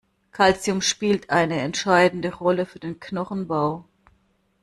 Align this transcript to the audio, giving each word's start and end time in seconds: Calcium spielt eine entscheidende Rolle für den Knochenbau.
Calcium 0.31 0.81
spielt 0.81 1.29
eine 1.29 1.59
entscheidende 1.59 2.33
Rolle 2.33 2.65
für 2.65 2.79
den 2.79 2.99
Knochenbau. 2.99 3.85